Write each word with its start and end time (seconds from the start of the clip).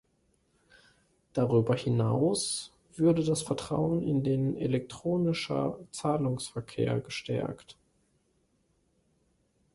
Darüber 1.33 1.75
hinaus 1.75 2.73
würde 2.95 3.23
das 3.23 3.43
Vertrauen 3.43 4.01
in 4.01 4.23
den 4.23 4.57
elektronischer 4.57 5.77
Zahlungsverkehr 5.91 6.99
gestärkt. 7.01 7.77